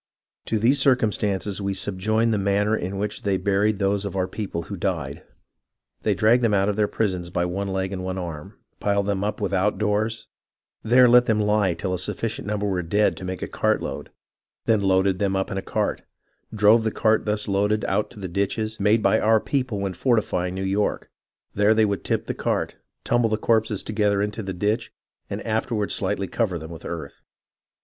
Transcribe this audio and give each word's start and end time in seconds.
"To 0.47 0.57
these 0.57 0.79
circumstances 0.81 1.61
we 1.61 1.75
subjoin 1.75 2.31
the 2.31 2.39
manner 2.39 2.75
in 2.75 2.97
which 2.97 3.21
they 3.21 3.37
buried 3.37 3.77
those 3.77 4.03
of 4.03 4.15
our 4.15 4.27
people 4.27 4.63
who 4.63 4.75
died. 4.75 5.21
They 6.01 6.15
dragged 6.15 6.43
them 6.43 6.55
out 6.55 6.69
of 6.69 6.75
their 6.75 6.87
prisons 6.87 7.29
by 7.29 7.45
one 7.45 7.67
leg 7.67 7.93
and 7.93 8.03
one 8.03 8.17
arm, 8.17 8.57
piled 8.79 9.05
them 9.05 9.23
up 9.23 9.39
without 9.39 9.77
doors, 9.77 10.25
there 10.81 11.07
let 11.07 11.27
them 11.27 11.39
lie 11.39 11.75
till 11.75 11.93
a 11.93 11.99
sufficient 11.99 12.47
number 12.47 12.65
were 12.65 12.81
dead 12.81 13.15
to 13.17 13.23
make 13.23 13.43
a 13.43 13.47
cart 13.47 13.79
load, 13.83 14.09
then 14.65 14.81
loaded 14.81 15.19
them 15.19 15.35
up 15.35 15.51
in 15.51 15.57
a 15.59 15.61
cart, 15.61 16.01
drove 16.51 16.83
the 16.83 16.89
cart 16.89 17.25
thus 17.25 17.47
loaded 17.47 17.85
out 17.85 18.09
to 18.09 18.19
the 18.19 18.27
ditches, 18.27 18.79
made 18.79 19.03
by 19.03 19.19
our 19.19 19.39
people 19.39 19.79
when 19.79 19.93
fortifying 19.93 20.55
New 20.55 20.63
York; 20.63 21.11
there 21.53 21.75
they 21.75 21.85
would 21.85 22.03
tip 22.03 22.25
the 22.25 22.33
cart, 22.33 22.73
tumble 23.03 23.29
the 23.29 23.37
corpses 23.37 23.83
together 23.83 24.19
into 24.19 24.41
the 24.41 24.51
ditch, 24.51 24.91
and 25.29 25.45
afterward 25.45 25.91
slightly 25.91 26.25
cover 26.25 26.57
them 26.57 26.71
with 26.71 26.85
earth. 26.85 27.21